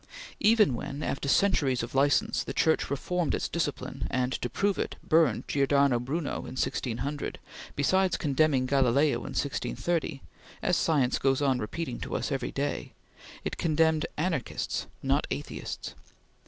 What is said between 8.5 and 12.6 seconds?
Galileo in 1630 as science goes on repeating to us every